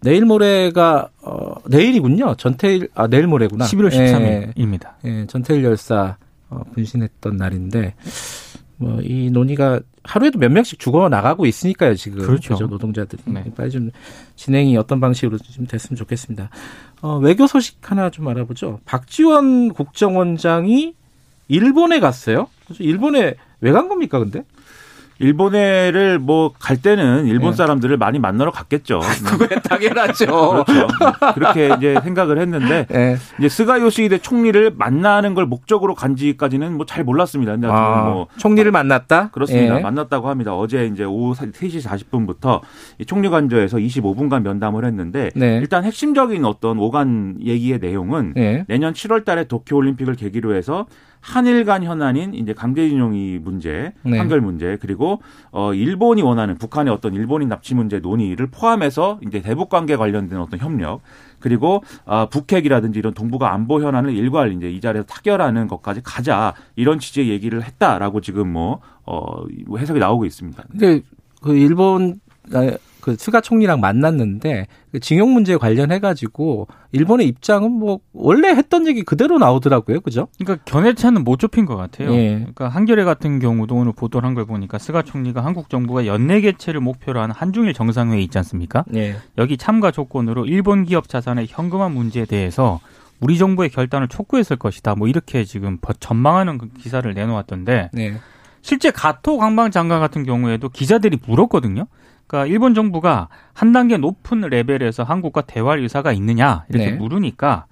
내일 0.00 0.24
모레가 0.24 1.10
어 1.22 1.54
내일이군요. 1.68 2.36
전태일 2.36 2.88
아 2.94 3.06
내일 3.08 3.26
모레구나. 3.26 3.64
11월 3.64 3.90
13일입니다. 3.90 4.94
예, 5.04 5.20
예 5.20 5.26
전태일 5.26 5.64
열사 5.64 6.16
어, 6.48 6.60
분신했던 6.74 7.36
날인데 7.36 7.94
뭐 8.78 9.00
이 9.02 9.30
논의가 9.30 9.80
하루에도 10.04 10.38
몇 10.38 10.52
명씩 10.52 10.78
죽어 10.78 11.08
나가고 11.08 11.46
있으니까요 11.46 11.94
지금 11.94 12.18
그렇죠, 12.18 12.54
그렇죠? 12.54 12.66
노동자들이 12.66 13.22
네. 13.26 13.44
빨리 13.56 13.70
좀 13.70 13.90
진행이 14.36 14.76
어떤 14.76 15.00
방식으로 15.00 15.38
좀 15.38 15.66
됐으면 15.66 15.96
좋겠습니다. 15.96 16.50
어, 17.02 17.18
외교 17.18 17.46
소식 17.46 17.78
하나 17.90 18.10
좀 18.10 18.28
알아보죠. 18.28 18.80
박지원 18.84 19.70
국정원장이 19.72 20.94
일본에 21.48 22.00
갔어요. 22.00 22.48
일본에 22.78 23.34
왜 23.60 23.72
간 23.72 23.88
겁니까 23.88 24.18
근데? 24.18 24.44
일본에를 25.18 26.18
뭐 26.18 26.52
갈 26.58 26.76
때는 26.76 27.26
일본 27.26 27.50
네. 27.50 27.56
사람들을 27.56 27.96
많이 27.96 28.18
만나러 28.18 28.50
갔겠죠. 28.50 29.00
그게 29.38 29.56
당연하죠. 29.60 30.64
그렇죠. 30.64 30.88
그렇게 31.34 31.74
이제 31.76 31.96
생각을 32.02 32.38
했는데 32.38 32.86
네. 32.88 33.16
이제 33.38 33.48
스가 33.48 33.80
요시히데 33.80 34.18
총리를 34.18 34.72
만나는 34.76 35.34
걸 35.34 35.46
목적으로 35.46 35.94
간지까지는 35.94 36.74
뭐 36.76 36.86
잘 36.86 37.02
몰랐습니다. 37.02 37.52
근데 37.52 37.66
아, 37.68 38.04
뭐 38.04 38.28
총리를 38.38 38.70
만났다? 38.70 39.30
그렇습니다. 39.30 39.74
네. 39.74 39.80
만났다고 39.82 40.28
합니다. 40.28 40.54
어제 40.54 40.86
이제 40.86 41.02
오후 41.04 41.34
3시 41.34 41.82
40분부터 41.82 42.60
총리 43.06 43.28
관저에서 43.28 43.78
25분간 43.78 44.42
면담을 44.42 44.84
했는데 44.84 45.30
네. 45.34 45.56
일단 45.58 45.82
핵심적인 45.84 46.44
어떤 46.44 46.78
오간 46.78 47.38
얘기의 47.44 47.80
내용은 47.80 48.34
네. 48.36 48.64
내년 48.68 48.92
7월 48.92 49.24
달에 49.24 49.44
도쿄 49.44 49.76
올림픽을 49.76 50.14
계기로 50.14 50.54
해서 50.54 50.86
한일 51.26 51.64
간 51.64 51.82
현안인 51.82 52.34
이제 52.34 52.52
강제징용이 52.54 53.40
문제, 53.42 53.92
네. 54.04 54.16
한결 54.16 54.40
문제, 54.40 54.78
그리고 54.80 55.20
어 55.50 55.74
일본이 55.74 56.22
원하는 56.22 56.56
북한의 56.56 56.92
어떤 56.94 57.14
일본인 57.14 57.48
납치 57.48 57.74
문제 57.74 57.98
논의를 57.98 58.46
포함해서 58.46 59.18
이제 59.26 59.42
대북 59.42 59.68
관계 59.68 59.96
관련된 59.96 60.38
어떤 60.38 60.60
협력, 60.60 61.00
그리고 61.40 61.82
아 62.04 62.26
북핵이라든지 62.26 63.00
이런 63.00 63.12
동북아 63.12 63.52
안보 63.52 63.82
현안을 63.82 64.14
일괄 64.14 64.52
이제 64.52 64.70
이 64.70 64.80
자리에서 64.80 65.04
타결하는 65.06 65.66
것까지 65.66 66.00
가자 66.04 66.54
이런 66.76 67.00
취지의 67.00 67.28
얘기를 67.28 67.64
했다라고 67.64 68.20
지금 68.20 68.52
뭐어 68.52 69.46
해석이 69.76 69.98
나오고 69.98 70.26
있습니다. 70.26 70.62
근데 70.70 71.00
그 71.42 71.56
일본 71.56 72.20
그 73.06 73.14
스가 73.16 73.40
총리랑 73.40 73.78
만났는데 73.78 74.66
그 74.90 74.98
징용 74.98 75.32
문제 75.32 75.56
관련해 75.56 76.00
가지고 76.00 76.66
일본의 76.90 77.28
입장은 77.28 77.70
뭐 77.70 78.00
원래 78.12 78.48
했던 78.48 78.88
얘기 78.88 79.04
그대로 79.04 79.38
나오더라고요, 79.38 80.00
그죠? 80.00 80.26
그러니까 80.40 80.64
견해차는 80.64 81.22
못 81.22 81.38
좁힌 81.38 81.66
것 81.66 81.76
같아요. 81.76 82.12
예. 82.12 82.30
그러니까 82.38 82.66
한겨레 82.68 83.04
같은 83.04 83.38
경우도 83.38 83.76
오늘 83.76 83.92
보도를 83.92 84.26
한 84.26 84.34
걸 84.34 84.44
보니까 84.44 84.78
스가 84.78 85.02
총리가 85.02 85.44
한국 85.44 85.70
정부가 85.70 86.04
연내 86.06 86.40
개최를 86.40 86.80
목표로 86.80 87.20
한 87.20 87.30
한중일 87.30 87.74
정상회의 87.74 88.24
있지 88.24 88.38
않습니까? 88.38 88.84
예. 88.96 89.14
여기 89.38 89.56
참가 89.56 89.92
조건으로 89.92 90.44
일본 90.44 90.82
기업 90.84 91.08
자산의 91.08 91.46
현금화 91.48 91.88
문제에 91.90 92.24
대해서 92.24 92.80
우리 93.20 93.38
정부의 93.38 93.70
결단을 93.70 94.08
촉구했을 94.08 94.56
것이다. 94.56 94.96
뭐 94.96 95.06
이렇게 95.06 95.44
지금 95.44 95.78
전망하는 96.00 96.58
그 96.58 96.68
기사를 96.76 97.14
내놓았던데. 97.14 97.90
네. 97.92 98.14
실제 98.62 98.90
가토 98.90 99.38
관방 99.38 99.70
장관 99.70 100.00
같은 100.00 100.24
경우에도 100.24 100.68
기자들이 100.68 101.18
물었거든요. 101.24 101.86
그러니까 102.26 102.50
일본 102.50 102.74
정부가 102.74 103.28
한 103.52 103.72
단계 103.72 103.96
높은 103.96 104.40
레벨에서 104.40 105.02
한국과 105.02 105.42
대화할 105.42 105.80
의사가 105.80 106.12
있느냐 106.12 106.64
이렇게 106.68 106.90
네. 106.90 106.96
물으니까 106.96 107.66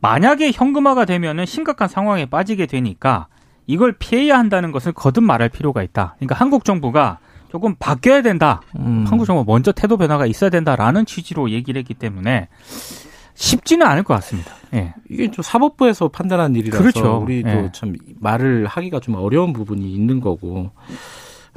만약에 0.00 0.50
현금화가 0.52 1.04
되면은 1.04 1.46
심각한 1.46 1.88
상황에 1.88 2.26
빠지게 2.26 2.66
되니까 2.66 3.28
이걸 3.66 3.92
피해야 3.92 4.38
한다는 4.38 4.72
것을 4.72 4.92
거듭 4.92 5.24
말할 5.24 5.48
필요가 5.48 5.82
있다. 5.82 6.16
그러니까 6.18 6.34
한국 6.34 6.64
정부가 6.64 7.18
조금 7.50 7.74
바뀌어야 7.78 8.20
된다. 8.20 8.60
음. 8.76 9.04
한국 9.08 9.24
정부 9.26 9.44
먼저 9.46 9.72
태도 9.72 9.96
변화가 9.96 10.26
있어야 10.26 10.50
된다라는 10.50 11.06
취지로 11.06 11.50
얘기를 11.50 11.78
했기 11.78 11.94
때문에 11.94 12.48
쉽지는 13.34 13.86
않을 13.86 14.02
것 14.02 14.14
같습니다. 14.14 14.52
예. 14.74 14.94
이게 15.08 15.30
좀 15.30 15.42
사법부에서 15.42 16.08
판단한 16.08 16.54
일이라서 16.56 16.82
그렇죠. 16.82 17.18
우리도 17.18 17.48
예. 17.48 17.70
참 17.72 17.94
말을 18.20 18.66
하기가 18.66 19.00
좀 19.00 19.14
어려운 19.14 19.52
부분이 19.52 19.90
있는 19.92 20.20
거고. 20.20 20.70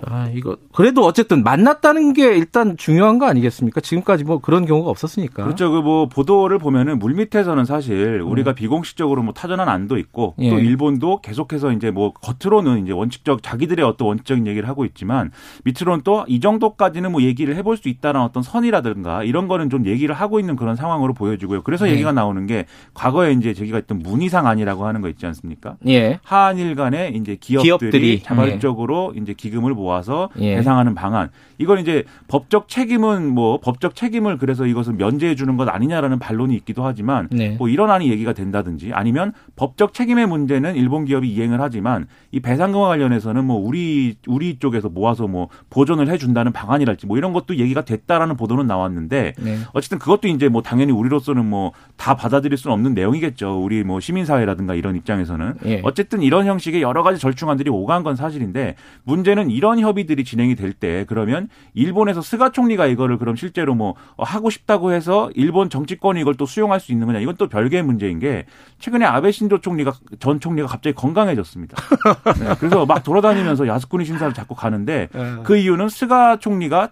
아, 0.05 0.29
이거 0.33 0.57
그래도 0.73 1.03
어쨌든 1.05 1.43
만났다는 1.43 2.13
게 2.13 2.35
일단 2.35 2.77
중요한 2.77 3.17
거 3.17 3.25
아니겠습니까? 3.25 3.81
지금까지 3.81 4.23
뭐 4.23 4.39
그런 4.39 4.65
경우가 4.65 4.89
없었으니까. 4.91 5.43
그렇죠. 5.43 5.71
그 5.71 5.81
뭐 5.87 6.07
보도를 6.09 6.57
보면은 6.59 6.99
물 6.99 7.13
밑에서는 7.13 7.63
사실 7.65 8.21
우리가 8.21 8.51
음. 8.51 8.55
비공식적으로 8.55 9.23
뭐 9.23 9.33
타전한 9.33 9.69
안도 9.69 9.97
있고 9.97 10.35
예. 10.39 10.49
또 10.49 10.59
일본도 10.59 11.21
계속해서 11.21 11.71
이제 11.71 11.91
뭐 11.91 12.11
겉으로는 12.13 12.83
이제 12.83 12.91
원칙적 12.91 13.41
자기들의 13.41 13.85
어떤 13.85 14.07
원칙적인 14.09 14.45
얘기를 14.47 14.67
하고 14.67 14.83
있지만 14.85 15.31
밑으로는 15.63 16.01
또 16.03 16.25
이 16.27 16.39
정도까지는 16.41 17.11
뭐 17.11 17.21
얘기를 17.21 17.55
해볼 17.55 17.77
수 17.77 17.87
있다는 17.89 18.19
어떤 18.21 18.43
선이라든가 18.43 19.23
이런 19.23 19.47
거는 19.47 19.69
좀 19.69 19.85
얘기를 19.85 20.13
하고 20.13 20.39
있는 20.41 20.55
그런 20.57 20.75
상황으로 20.75 21.13
보여지고요. 21.13 21.61
그래서 21.63 21.87
예. 21.87 21.93
얘기가 21.93 22.11
나오는 22.11 22.45
게 22.47 22.65
과거에 22.93 23.31
이제 23.31 23.53
저기가 23.53 23.79
있던 23.79 23.99
문희상 23.99 24.45
안이라고 24.45 24.85
하는 24.85 24.99
거 25.01 25.07
있지 25.09 25.25
않습니까? 25.25 25.77
예. 25.87 26.19
한일 26.23 26.75
간에 26.75 27.13
이제 27.15 27.37
기업들이, 27.39 27.63
기업들이. 27.69 28.23
자발적으로 28.23 29.13
예. 29.15 29.21
이제 29.21 29.33
기금을 29.33 29.73
모아 29.73 29.86
모아서 29.87 30.29
예. 30.39 30.55
배상하는 30.55 30.93
방안. 30.95 31.29
이걸 31.57 31.79
이제 31.79 32.03
법적 32.27 32.67
책임은 32.67 33.27
뭐 33.33 33.59
법적 33.59 33.95
책임을 33.95 34.37
그래서 34.37 34.65
이것을 34.65 34.93
면제해 34.93 35.35
주는 35.35 35.57
것 35.57 35.67
아니냐라는 35.67 36.19
반론이 36.19 36.55
있기도 36.57 36.85
하지만 36.85 37.27
네. 37.31 37.55
뭐 37.57 37.69
이런 37.69 37.89
안이 37.89 38.09
얘기가 38.09 38.33
된다든지 38.33 38.91
아니면 38.93 39.33
법적 39.55 39.93
책임의 39.93 40.27
문제는 40.27 40.75
일본 40.75 41.05
기업이 41.05 41.27
이행을 41.29 41.59
하지만 41.61 42.07
이 42.31 42.39
배상금과 42.41 42.87
관련해서는 42.87 43.45
뭐 43.45 43.57
우리 43.57 44.17
우리 44.27 44.59
쪽에서 44.59 44.89
모아서 44.89 45.27
뭐 45.27 45.47
보존을 45.69 46.09
해 46.09 46.17
준다는 46.17 46.51
방안이랄지 46.51 47.07
뭐 47.07 47.17
이런 47.17 47.33
것도 47.33 47.55
얘기가 47.55 47.85
됐다라는 47.85 48.37
보도는 48.37 48.67
나왔는데 48.67 49.33
네. 49.39 49.57
어쨌든 49.73 49.97
그것도 49.97 50.27
이제 50.27 50.49
뭐 50.49 50.61
당연히 50.61 50.91
우리로서는 50.91 51.45
뭐 51.45 51.71
다 51.97 52.15
받아들일 52.15 52.57
수는 52.57 52.73
없는 52.73 52.93
내용이겠죠. 52.93 53.59
우리 53.61 53.83
뭐 53.83 53.99
시민사회라든가 53.99 54.75
이런 54.75 54.95
입장에서는 54.95 55.55
예. 55.65 55.81
어쨌든 55.83 56.21
이런 56.21 56.45
형식의 56.45 56.81
여러 56.81 57.03
가지 57.03 57.19
절충안들이 57.19 57.69
오간 57.69 58.03
건 58.03 58.15
사실인데 58.15 58.75
문제는 59.03 59.49
이런 59.49 59.76
협의들이 59.81 60.23
진행이 60.23 60.55
될 60.55 60.73
때 60.73 61.05
그러면 61.07 61.49
일본에서 61.73 62.21
스가 62.21 62.51
총리가 62.51 62.85
이거를 62.87 63.17
그럼 63.17 63.35
실제로 63.35 63.73
뭐 63.73 63.95
하고 64.17 64.49
싶다고 64.49 64.91
해서 64.91 65.31
일본 65.33 65.69
정치권이 65.69 66.21
이걸 66.21 66.35
또 66.35 66.45
수용할 66.45 66.79
수 66.79 66.91
있는 66.91 67.07
거냐 67.07 67.19
이건 67.19 67.35
또 67.37 67.47
별개의 67.47 67.83
문제인 67.83 68.19
게 68.19 68.45
최근에 68.79 69.05
아베 69.05 69.31
신조 69.31 69.59
총리가 69.61 69.93
전 70.19 70.39
총리가 70.39 70.67
갑자기 70.67 70.93
건강해졌습니다. 70.95 71.77
네, 72.39 72.55
그래서 72.59 72.85
막 72.85 73.03
돌아다니면서 73.03 73.67
야스쿠니 73.67 74.05
신사를 74.05 74.33
자꾸 74.33 74.55
가는데 74.55 75.09
네. 75.11 75.35
그 75.43 75.57
이유는 75.57 75.89
스가 75.89 76.37
총리가 76.37 76.91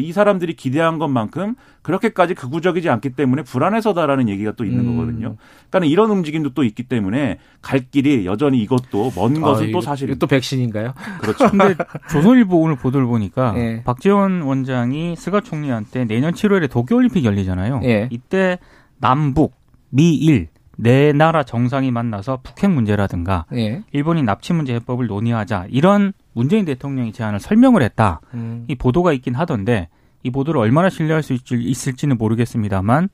이 0.00 0.12
사람들이 0.12 0.54
기대한 0.54 0.98
것만큼 0.98 1.54
그렇게까지 1.82 2.34
극우적이지 2.34 2.88
않기 2.88 3.10
때문에 3.10 3.42
불안해서다라는 3.42 4.28
얘기가 4.28 4.52
또 4.52 4.64
있는 4.64 4.86
음. 4.86 4.96
거거든요. 4.96 5.36
그러니까 5.68 5.90
이런 5.90 6.10
움직임도 6.10 6.54
또 6.54 6.62
있기 6.64 6.84
때문에 6.84 7.38
갈 7.60 7.80
길이 7.90 8.24
여전히 8.24 8.62
이것도 8.62 9.12
먼 9.16 9.36
아, 9.38 9.40
것은 9.40 9.72
또 9.72 9.80
사실 9.80 10.16
또 10.18 10.26
백신인가요? 10.26 10.94
그렇죠. 11.20 11.50
근데 11.50 11.74
조선일보 12.12 12.60
오늘 12.60 12.76
보도를 12.76 13.06
보니까 13.06 13.52
네. 13.52 13.82
박지원 13.84 14.42
원장이 14.42 15.16
스가 15.16 15.40
총리한테 15.40 16.04
내년 16.04 16.32
7월에 16.32 16.70
도쿄올림픽 16.70 17.24
열리잖아요. 17.24 17.80
네. 17.80 18.08
이때 18.10 18.58
남북, 18.98 19.54
미일 19.90 20.48
네 20.76 21.12
나라 21.12 21.42
정상이 21.42 21.90
만나서 21.90 22.40
북핵 22.42 22.70
문제라든가 22.70 23.44
예. 23.54 23.82
일본인 23.92 24.24
납치 24.24 24.52
문제 24.52 24.74
해법을 24.74 25.06
논의하자 25.06 25.66
이런 25.68 26.12
문재인 26.32 26.64
대통령이 26.64 27.12
제안을 27.12 27.40
설명을 27.40 27.82
했다. 27.82 28.20
음. 28.34 28.64
이 28.68 28.74
보도가 28.74 29.12
있긴 29.12 29.34
하던데 29.34 29.88
이 30.22 30.30
보도를 30.30 30.60
얼마나 30.60 30.88
신뢰할 30.88 31.22
수 31.22 31.36
있을지, 31.50 32.06
는 32.06 32.16
모르겠습니다만 32.16 33.08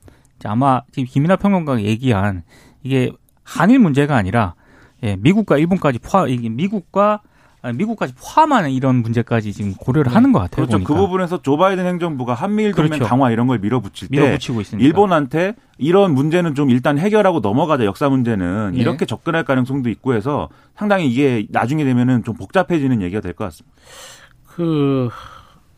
아마 0.45 0.81
지금 0.91 1.05
김이나 1.05 1.35
평론가가 1.35 1.81
얘기한 1.81 2.43
이게 2.83 3.11
한일 3.43 3.79
문제가 3.79 4.15
아니라 4.15 4.55
예, 5.03 5.15
미국과 5.17 5.57
일본까지 5.57 5.99
포함 5.99 6.29
미국과 6.29 7.21
미국까지 7.75 8.13
포함하는 8.15 8.71
이런 8.71 8.97
문제까지 8.97 9.51
지금 9.53 9.73
고려를 9.75 10.09
네. 10.09 10.13
하는 10.15 10.31
것 10.31 10.39
같아요. 10.39 10.65
그렇죠. 10.65 10.77
그 10.79 10.83
보니까. 10.83 10.93
그 10.93 10.99
부분에서 10.99 11.41
조 11.41 11.57
바이든 11.57 11.85
행정부가 11.85 12.33
한미일 12.33 12.71
동맹 12.73 12.91
그렇죠. 12.91 13.05
강화 13.05 13.31
이런 13.31 13.47
걸 13.47 13.59
밀어붙일 13.59 14.07
때 14.07 14.17
밀어붙이고 14.19 14.61
있습니다. 14.61 14.85
일본한테 14.87 15.55
이런 15.77 16.13
문제는 16.13 16.55
좀 16.55 16.69
일단 16.69 16.97
해결하고 16.97 17.41
넘어가자 17.41 17.83
역사 17.85 18.07
문제는 18.09 18.71
네. 18.73 18.79
이렇게 18.79 19.05
접근할 19.05 19.43
가능성도 19.43 19.89
있고 19.89 20.13
해서 20.13 20.47
상당히 20.77 21.07
이게 21.09 21.45
나중에 21.49 21.83
되면은 21.83 22.23
좀 22.23 22.35
복잡해지는 22.35 23.01
얘기가 23.01 23.21
될 23.21 23.33
것 23.33 23.43
같습니다. 23.45 23.75
그 24.47 25.09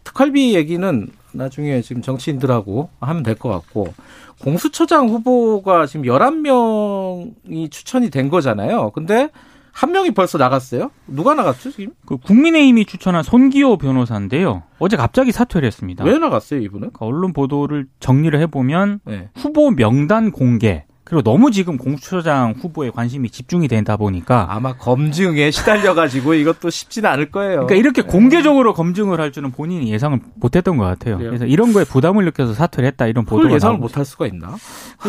특활비 0.04 0.56
얘기는 0.56 1.08
나중에 1.34 1.82
지금 1.82 2.02
정치인들하고 2.02 2.90
하면 3.00 3.24
될 3.24 3.36
것 3.36 3.50
같고 3.50 3.94
공수처장 4.42 5.08
후보가 5.10 5.86
지금 5.86 6.06
11명이 6.06 7.72
추천이 7.72 8.10
된 8.10 8.30
거잖아요. 8.30 8.92
근데 8.92 9.30
한 9.72 9.92
명이 9.92 10.12
벌써 10.12 10.38
나갔어요? 10.38 10.92
누가 11.08 11.34
나갔죠, 11.34 11.72
지금? 11.72 11.94
그 12.06 12.18
국민의힘이 12.18 12.86
추천한 12.86 13.24
손기호 13.24 13.78
변호사인데요. 13.78 14.64
어제 14.80 14.98
갑자기 14.98 15.32
사퇴를 15.32 15.66
했습니다. 15.66 16.04
왜 16.04 16.18
나갔어요, 16.18 16.60
이분은? 16.60 16.92
그러니까 16.92 17.06
언론 17.06 17.34
보도를 17.34 17.88
정리를 18.00 18.38
해보면 18.40 19.00
네. 19.06 19.30
후보 19.36 19.72
명단 19.72 20.32
공개, 20.32 20.86
그리고 21.12 21.24
너무 21.24 21.52
지금 21.52 21.76
공수처장 21.76 22.54
후보에 22.58 22.90
관심이 22.90 23.30
집중이 23.30 23.68
된다 23.68 23.98
보니까 23.98 24.48
아마 24.50 24.78
검증에 24.78 25.52
시달려가지고 25.52 26.36
이것도 26.36 26.70
쉽지는 26.70 27.10
않을 27.10 27.32
거예요. 27.32 27.66
그러니까 27.66 27.76
이렇게 27.76 28.02
네. 28.04 28.08
공개적으로 28.08 28.74
검증을 28.74 29.20
할 29.20 29.34
줄은 29.34 29.52
본인이 29.52 29.92
예상을 29.92 30.18
못했던 30.36 30.78
것 30.78 30.86
같아요. 30.86 31.18
그래요? 31.18 31.32
그래서 31.32 31.46
이런 31.46 31.74
거에 31.74 31.84
부담을 31.84 32.24
느껴서 32.24 32.54
사퇴를 32.54 32.88
했다 32.88 33.08
이런 33.08 33.26
보도가 33.26 33.54
예상을 33.54 33.78
못할 33.78 34.06
수가 34.06 34.26
있나? 34.28 34.56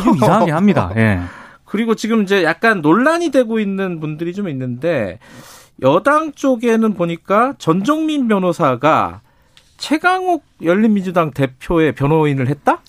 좀 0.02 0.16
이상하게 0.16 0.50
합니다. 0.50 0.90
예. 0.98 1.20
그리고 1.72 1.94
지금 1.94 2.22
이제 2.22 2.44
약간 2.44 2.82
논란이 2.82 3.30
되고 3.30 3.58
있는 3.58 3.98
분들이 3.98 4.34
좀 4.34 4.46
있는데 4.50 5.18
여당 5.80 6.32
쪽에는 6.32 6.92
보니까 6.92 7.54
전종민 7.56 8.28
변호사가 8.28 9.22
최강욱 9.78 10.44
열린민주당 10.62 11.30
대표의 11.30 11.92
변호인을 11.92 12.48
했다? 12.48 12.82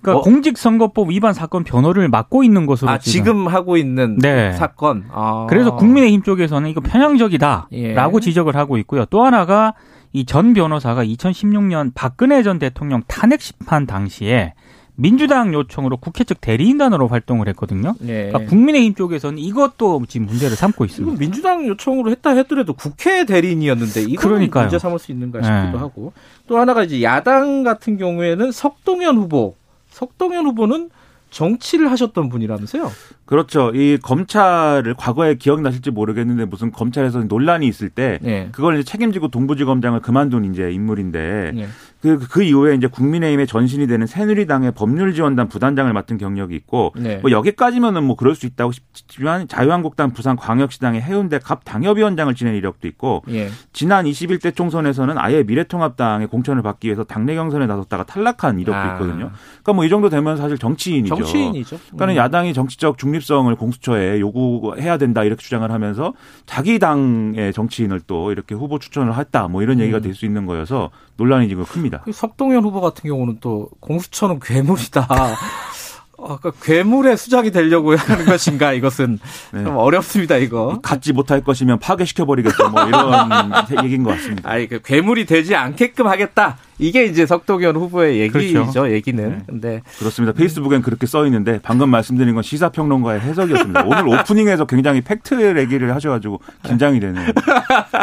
그러니까 0.00 0.20
어? 0.20 0.22
공직선거법 0.22 1.10
위반 1.10 1.34
사건 1.34 1.64
변호를 1.64 2.08
맡고 2.08 2.42
있는 2.42 2.64
것으로 2.64 2.90
아, 2.90 2.96
지금, 2.96 3.46
하고 3.46 3.76
있는 3.76 4.16
네. 4.16 4.52
사건. 4.52 5.04
아. 5.12 5.46
그래서 5.50 5.76
국민의힘 5.76 6.22
쪽에서는 6.22 6.70
이거 6.70 6.80
편향적이다라고 6.80 7.70
예. 7.74 8.20
지적을 8.22 8.56
하고 8.56 8.78
있고요. 8.78 9.04
또 9.10 9.22
하나가 9.22 9.74
이 10.14 10.24
전 10.24 10.54
변호사가 10.54 11.04
2016년 11.04 11.92
박근혜 11.94 12.42
전 12.42 12.58
대통령 12.58 13.02
탄핵 13.06 13.42
심판 13.42 13.86
당시에 13.86 14.54
민주당 15.00 15.54
요청으로 15.54 15.96
국회 15.96 16.24
측 16.24 16.40
대리인단으로 16.40 17.08
활동을 17.08 17.48
했거든요. 17.48 17.94
네. 18.00 18.28
그러니까 18.28 18.50
국민의힘 18.50 18.94
쪽에서는 18.94 19.38
이것도 19.38 20.02
지금 20.08 20.26
문제를 20.26 20.56
삼고 20.56 20.84
있습니다. 20.84 21.18
민주당 21.18 21.66
요청으로 21.66 22.10
했다 22.10 22.30
해더라도 22.30 22.74
국회 22.74 23.24
대리인이었는데 23.24 24.02
이거는 24.02 24.50
문제 24.50 24.78
삼을 24.78 24.98
수 24.98 25.10
있는가 25.10 25.40
싶기도 25.40 25.72
네. 25.72 25.78
하고 25.78 26.12
또 26.46 26.58
하나가 26.58 26.84
이제 26.84 27.02
야당 27.02 27.62
같은 27.62 27.96
경우에는 27.96 28.52
석동현 28.52 29.16
후보 29.16 29.56
석동현 29.88 30.44
후보는 30.46 30.90
정치를 31.30 31.90
하셨던 31.92 32.28
분이라면서요? 32.28 32.90
그렇죠. 33.24 33.70
이 33.72 33.98
검찰을 34.02 34.94
과거에 34.94 35.36
기억나실지 35.36 35.92
모르겠는데 35.92 36.44
무슨 36.46 36.72
검찰에서 36.72 37.20
논란이 37.20 37.66
있을 37.68 37.88
때 37.88 38.18
네. 38.20 38.48
그걸 38.52 38.74
이제 38.74 38.82
책임지고 38.82 39.28
동부지검장을 39.28 40.00
그만둔 40.00 40.52
이제 40.52 40.70
인물인데 40.72 41.52
네. 41.54 41.68
그, 42.00 42.18
그 42.18 42.42
이후에 42.42 42.74
이제 42.74 42.86
국민의힘의 42.86 43.46
전신이 43.46 43.86
되는 43.86 44.06
새누리당의 44.06 44.72
법률지원단 44.72 45.48
부단장을 45.48 45.92
맡은 45.92 46.16
경력이 46.16 46.54
있고 46.56 46.94
네. 46.96 47.18
뭐 47.18 47.30
여기까지면은 47.30 48.04
뭐 48.04 48.16
그럴 48.16 48.34
수 48.34 48.46
있다고 48.46 48.72
싶지만 48.72 49.46
자유한국당 49.46 50.12
부산광역시당의 50.12 51.02
해운대 51.02 51.38
갑 51.38 51.64
당협위원장을 51.64 52.34
지낸 52.34 52.54
이력도 52.54 52.88
있고 52.88 53.22
예. 53.28 53.48
지난 53.74 54.06
21대 54.06 54.54
총선에서는 54.54 55.18
아예 55.18 55.42
미래통합당의 55.42 56.28
공천을 56.28 56.62
받기 56.62 56.88
위해서 56.88 57.04
당내 57.04 57.34
경선에 57.34 57.66
나섰다가 57.66 58.04
탈락한 58.04 58.58
이력도 58.58 58.80
아. 58.80 58.92
있거든요. 58.94 59.30
그러니까 59.62 59.72
뭐 59.74 59.90
이 59.90 59.92
정도 59.92 60.08
되면 60.08 60.36
사실 60.36 60.56
정치인이죠. 60.56 61.16
정치인이죠. 61.16 61.76
그러니까 61.96 62.22
음. 62.22 62.24
야당이 62.24 62.54
정치적 62.54 62.96
중립성을 62.96 63.52
공수처에 63.56 64.20
요구해야 64.20 64.98
된다 64.98 65.24
이렇게 65.24 65.42
주장을 65.42 65.68
하면서 65.68 66.14
자기 66.46 66.78
당의 66.78 67.52
정치인을 67.52 68.02
또 68.06 68.30
이렇게 68.30 68.54
후보 68.54 68.78
추천을 68.78 69.16
했다 69.18 69.48
뭐 69.48 69.64
이런 69.64 69.80
얘기가 69.80 69.98
음. 69.98 70.02
될수 70.02 70.26
있는 70.26 70.46
거여서 70.46 70.90
논란이 71.20 71.48
지금 71.48 71.64
큽니다. 71.64 72.00
그 72.06 72.12
석동현 72.12 72.64
후보 72.64 72.80
같은 72.80 73.08
경우는 73.08 73.38
또 73.40 73.68
공수처는 73.80 74.40
괴물이다. 74.40 75.06
아까 76.22 76.50
괴물의 76.62 77.16
수작이 77.16 77.50
되려고 77.50 77.96
하는 77.96 78.24
것인가 78.26 78.72
이것은 78.72 79.18
네. 79.52 79.64
좀 79.64 79.76
어렵습니다 79.78 80.36
이거 80.36 80.78
갖지 80.82 81.14
못할 81.14 81.42
것이면 81.42 81.78
파괴시켜 81.78 82.26
버리겠다 82.26 82.68
뭐 82.68 82.86
이런 82.86 83.50
얘기인 83.84 84.02
것 84.02 84.10
같습니다. 84.16 84.50
아니 84.50 84.66
그 84.66 84.80
괴물이 84.82 85.24
되지 85.26 85.54
않게끔 85.54 86.06
하겠다 86.06 86.58
이게 86.80 87.04
이제 87.04 87.26
석도현 87.26 87.76
후보의 87.76 88.20
얘기죠, 88.20 88.62
그렇죠. 88.62 88.90
얘기는. 88.90 89.28
네. 89.28 89.38
근데 89.46 89.82
그렇습니다. 89.98 90.32
페이스북엔 90.32 90.82
그렇게 90.82 91.06
써 91.06 91.24
있는데 91.26 91.60
방금 91.62 91.90
말씀드린 91.90 92.34
건 92.34 92.42
시사 92.42 92.70
평론가의 92.70 93.20
해석이었습니다. 93.20 93.84
오늘 93.84 94.08
오프닝에서 94.20 94.66
굉장히 94.66 95.00
팩트 95.02 95.58
얘기를 95.58 95.94
하셔 95.94 96.10
가지고 96.10 96.40
긴장이 96.62 97.00
되네요. 97.00 97.26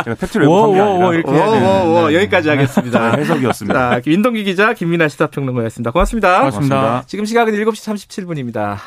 제가 0.03 0.15
팩트를 0.15 0.47
왜곡한 0.47 0.73
게 0.73 0.79
아니라 0.79 1.13
이렇게 1.13 1.31
오, 1.31 2.05
오, 2.05 2.13
여기까지 2.13 2.49
하겠습니다. 2.49 3.11
네, 3.11 3.21
해석이었습니다. 3.21 3.89
자, 3.89 4.01
민동기 4.05 4.43
기자, 4.43 4.73
김민아 4.73 5.07
시사평론가였습니다. 5.07 5.91
고맙습니다. 5.91 6.37
고맙습니다. 6.39 7.03
지금 7.07 7.25
시각은 7.25 7.53
7시 7.53 8.07
37분입니다. 8.07 8.77